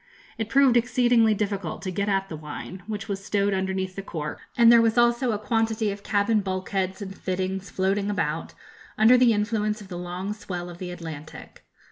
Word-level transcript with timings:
It 0.39 0.49
proved 0.49 0.77
exceedingly 0.77 1.35
difficult 1.35 1.83
to 1.83 1.91
get 1.91 2.09
at 2.09 2.27
the 2.27 2.35
wine, 2.35 2.81
which 2.87 3.07
was 3.07 3.23
stowed 3.23 3.53
underneath 3.53 3.95
the 3.95 4.01
cork, 4.01 4.39
and 4.57 4.71
there 4.71 4.81
was 4.81 4.97
also 4.97 5.31
a 5.31 5.37
quantity 5.37 5.91
of 5.91 6.01
cabin 6.01 6.39
bulkheads 6.39 7.03
and 7.03 7.15
fittings 7.15 7.69
floating 7.69 8.09
about, 8.09 8.55
under 8.97 9.15
the 9.15 9.31
influence 9.31 9.79
of 9.79 9.89
the 9.89 9.99
long 9.99 10.33
swell 10.33 10.71
of 10.71 10.79
the 10.79 10.89
Atlantic. 10.89 11.65